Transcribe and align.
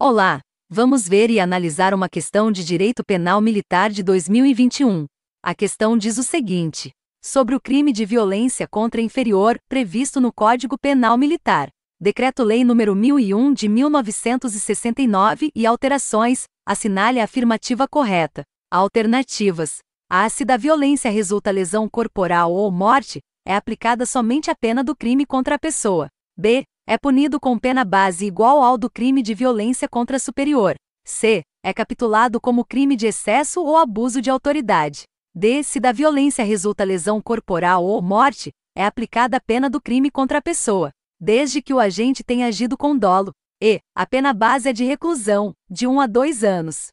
Olá! 0.00 0.38
Vamos 0.70 1.08
ver 1.08 1.28
e 1.28 1.40
analisar 1.40 1.92
uma 1.92 2.08
questão 2.08 2.52
de 2.52 2.64
direito 2.64 3.02
penal 3.04 3.40
militar 3.40 3.90
de 3.90 4.00
2021. 4.04 5.06
A 5.42 5.56
questão 5.56 5.98
diz 5.98 6.18
o 6.18 6.22
seguinte: 6.22 6.92
sobre 7.20 7.56
o 7.56 7.60
crime 7.60 7.92
de 7.92 8.04
violência 8.04 8.68
contra 8.68 9.00
inferior 9.00 9.58
previsto 9.68 10.20
no 10.20 10.32
Código 10.32 10.78
Penal 10.78 11.18
Militar, 11.18 11.68
Decreto-Lei 12.00 12.62
nº 12.62 12.94
1001 12.94 13.52
de 13.52 13.68
1969 13.68 15.50
e 15.52 15.66
alterações, 15.66 16.44
assinale 16.64 17.18
a 17.18 17.24
afirmativa 17.24 17.88
correta. 17.88 18.44
Alternativas: 18.70 19.78
A. 20.08 20.28
Se 20.28 20.44
da 20.44 20.56
violência 20.56 21.10
resulta 21.10 21.50
lesão 21.50 21.88
corporal 21.88 22.52
ou 22.52 22.70
morte, 22.70 23.18
é 23.44 23.56
aplicada 23.56 24.06
somente 24.06 24.48
a 24.48 24.54
pena 24.54 24.84
do 24.84 24.94
crime 24.94 25.26
contra 25.26 25.56
a 25.56 25.58
pessoa. 25.58 26.08
B 26.36 26.64
é 26.90 26.96
punido 26.96 27.38
com 27.38 27.58
pena 27.58 27.84
base 27.84 28.24
igual 28.24 28.62
ao 28.62 28.78
do 28.78 28.88
crime 28.88 29.20
de 29.20 29.34
violência 29.34 29.86
contra 29.86 30.18
superior. 30.18 30.74
C. 31.06 31.42
É 31.62 31.70
capitulado 31.70 32.40
como 32.40 32.64
crime 32.64 32.96
de 32.96 33.06
excesso 33.06 33.62
ou 33.62 33.76
abuso 33.76 34.22
de 34.22 34.30
autoridade. 34.30 35.02
D. 35.34 35.62
Se 35.62 35.78
da 35.78 35.92
violência 35.92 36.42
resulta 36.42 36.84
lesão 36.84 37.20
corporal 37.20 37.84
ou 37.84 38.00
morte, 38.00 38.52
é 38.74 38.86
aplicada 38.86 39.36
a 39.36 39.40
pena 39.40 39.68
do 39.68 39.82
crime 39.82 40.10
contra 40.10 40.38
a 40.38 40.42
pessoa, 40.42 40.90
desde 41.20 41.60
que 41.60 41.74
o 41.74 41.78
agente 41.78 42.24
tenha 42.24 42.46
agido 42.46 42.74
com 42.74 42.96
dolo. 42.96 43.32
E. 43.62 43.80
A 43.94 44.06
pena 44.06 44.32
base 44.32 44.70
é 44.70 44.72
de 44.72 44.84
reclusão, 44.84 45.52
de 45.68 45.86
1 45.86 46.00
a 46.00 46.06
2 46.06 46.42
anos. 46.42 46.86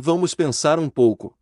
Vamos 0.00 0.32
pensar 0.32 0.78
um 0.78 0.88
pouco. 0.88 1.36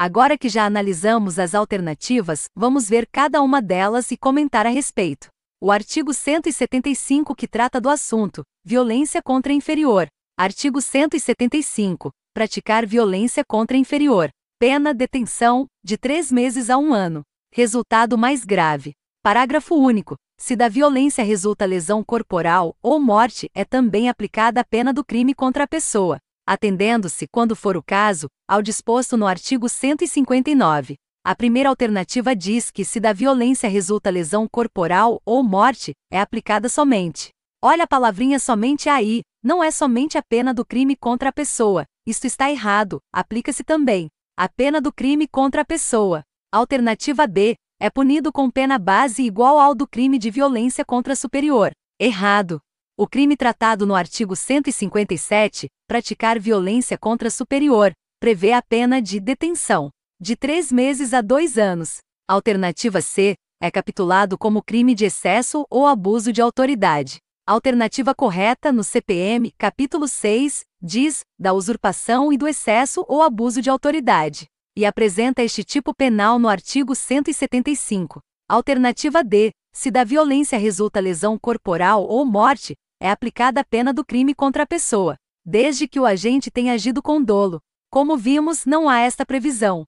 Agora 0.00 0.38
que 0.38 0.48
já 0.48 0.64
analisamos 0.64 1.40
as 1.40 1.56
alternativas, 1.56 2.44
vamos 2.54 2.88
ver 2.88 3.04
cada 3.10 3.42
uma 3.42 3.60
delas 3.60 4.12
e 4.12 4.16
comentar 4.16 4.64
a 4.64 4.68
respeito. 4.68 5.26
O 5.60 5.72
artigo 5.72 6.14
175 6.14 7.34
que 7.34 7.48
trata 7.48 7.80
do 7.80 7.88
assunto, 7.88 8.44
violência 8.64 9.20
contra 9.20 9.52
inferior. 9.52 10.06
Artigo 10.38 10.80
175. 10.80 12.12
Praticar 12.32 12.86
violência 12.86 13.42
contra 13.44 13.76
inferior. 13.76 14.30
Pena 14.56 14.94
detenção, 14.94 15.66
de 15.84 15.98
três 15.98 16.30
meses 16.30 16.70
a 16.70 16.78
um 16.78 16.94
ano. 16.94 17.22
Resultado 17.52 18.16
mais 18.16 18.44
grave. 18.44 18.92
Parágrafo 19.20 19.74
único. 19.74 20.14
Se 20.38 20.54
da 20.54 20.68
violência 20.68 21.24
resulta 21.24 21.66
lesão 21.66 22.04
corporal 22.04 22.76
ou 22.80 23.00
morte, 23.00 23.50
é 23.52 23.64
também 23.64 24.08
aplicada 24.08 24.60
a 24.60 24.64
pena 24.64 24.92
do 24.92 25.04
crime 25.04 25.34
contra 25.34 25.64
a 25.64 25.66
pessoa 25.66 26.20
atendendo-se, 26.48 27.26
quando 27.28 27.54
for 27.54 27.76
o 27.76 27.82
caso, 27.82 28.26
ao 28.48 28.62
disposto 28.62 29.18
no 29.18 29.26
artigo 29.26 29.68
159. 29.68 30.96
A 31.22 31.34
primeira 31.34 31.68
alternativa 31.68 32.34
diz 32.34 32.70
que, 32.70 32.86
se 32.86 32.98
da 32.98 33.12
violência 33.12 33.68
resulta 33.68 34.08
lesão 34.08 34.48
corporal 34.50 35.20
ou 35.26 35.42
morte, 35.42 35.92
é 36.10 36.18
aplicada 36.18 36.66
somente. 36.70 37.28
Olha 37.62 37.84
a 37.84 37.86
palavrinha 37.86 38.38
somente 38.38 38.88
aí, 38.88 39.20
não 39.42 39.62
é 39.62 39.70
somente 39.70 40.16
a 40.16 40.22
pena 40.22 40.54
do 40.54 40.64
crime 40.64 40.96
contra 40.96 41.28
a 41.28 41.32
pessoa, 41.32 41.84
isto 42.06 42.24
está 42.26 42.50
errado, 42.50 42.98
aplica-se 43.12 43.62
também. 43.62 44.08
A 44.34 44.48
pena 44.48 44.80
do 44.80 44.90
crime 44.90 45.28
contra 45.28 45.60
a 45.60 45.64
pessoa. 45.66 46.22
Alternativa 46.50 47.26
B, 47.26 47.56
é 47.78 47.90
punido 47.90 48.32
com 48.32 48.50
pena 48.50 48.78
base 48.78 49.22
igual 49.22 49.60
ao 49.60 49.74
do 49.74 49.86
crime 49.86 50.18
de 50.18 50.30
violência 50.30 50.84
contra 50.84 51.14
superior. 51.14 51.72
Errado. 52.00 52.58
O 53.00 53.06
crime 53.06 53.36
tratado 53.36 53.86
no 53.86 53.94
artigo 53.94 54.34
157, 54.34 55.68
praticar 55.86 56.36
violência 56.36 56.98
contra 56.98 57.30
superior, 57.30 57.92
prevê 58.18 58.52
a 58.52 58.60
pena 58.60 59.00
de 59.00 59.20
detenção 59.20 59.88
de 60.20 60.34
três 60.34 60.72
meses 60.72 61.14
a 61.14 61.20
dois 61.20 61.56
anos. 61.56 61.98
Alternativa 62.28 63.00
C 63.00 63.36
é 63.62 63.70
capitulado 63.70 64.36
como 64.36 64.64
crime 64.64 64.96
de 64.96 65.04
excesso 65.04 65.64
ou 65.70 65.86
abuso 65.86 66.32
de 66.32 66.42
autoridade. 66.42 67.18
Alternativa 67.46 68.12
correta 68.16 68.72
no 68.72 68.82
CPM, 68.82 69.52
capítulo 69.56 70.08
6, 70.08 70.64
diz 70.82 71.20
da 71.38 71.52
usurpação 71.52 72.32
e 72.32 72.36
do 72.36 72.48
excesso 72.48 73.04
ou 73.06 73.22
abuso 73.22 73.62
de 73.62 73.70
autoridade, 73.70 74.46
e 74.76 74.84
apresenta 74.84 75.40
este 75.40 75.62
tipo 75.62 75.94
penal 75.94 76.36
no 76.36 76.48
artigo 76.48 76.96
175. 76.96 78.18
Alternativa 78.48 79.22
D, 79.22 79.52
se 79.72 79.88
da 79.88 80.02
violência 80.02 80.58
resulta 80.58 80.98
lesão 80.98 81.38
corporal 81.38 82.04
ou 82.04 82.24
morte, 82.26 82.74
é 83.00 83.10
aplicada 83.10 83.60
a 83.60 83.64
pena 83.64 83.92
do 83.92 84.04
crime 84.04 84.34
contra 84.34 84.62
a 84.62 84.66
pessoa, 84.66 85.16
desde 85.44 85.86
que 85.86 86.00
o 86.00 86.06
agente 86.06 86.50
tenha 86.50 86.72
agido 86.72 87.02
com 87.02 87.22
dolo. 87.22 87.60
Como 87.90 88.16
vimos, 88.16 88.66
não 88.66 88.88
há 88.88 89.00
esta 89.00 89.24
previsão. 89.24 89.84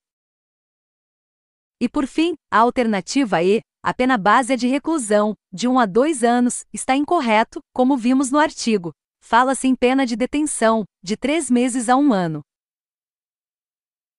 E 1.81 1.88
por 1.88 2.06
fim, 2.06 2.34
a 2.50 2.59
alternativa 2.59 3.43
E, 3.43 3.60
a 3.82 3.94
pena 3.94 4.19
base 4.19 4.53
é 4.53 4.56
de 4.56 4.66
reclusão, 4.66 5.34
de 5.53 5.66
1 5.66 5.78
a 5.78 5.87
2 5.87 6.25
anos, 6.25 6.65
está 6.72 6.94
incorreto, 6.94 7.60
como 7.75 7.97
vimos 7.97 8.31
no 8.31 8.38
artigo. 8.38 8.93
Fala-se 9.22 9.66
em 9.66 9.75
pena 9.75 10.04
de 10.06 10.16
detenção, 10.16 10.84
de 11.03 11.16
3 11.16 11.50
meses 11.50 11.88
a 11.88 11.97
1 11.97 12.12
ano. 12.12 12.43